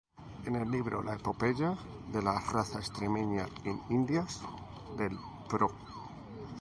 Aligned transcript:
En 0.45 0.55
el 0.55 0.71
libro 0.71 1.03
La 1.03 1.13
epopeya 1.13 1.77
de 2.11 2.23
la 2.23 2.39
raza 2.39 2.79
extremeña 2.79 3.45
en 3.65 3.79
Indias, 3.91 4.41
del 4.97 5.15
pbro. 5.47 5.73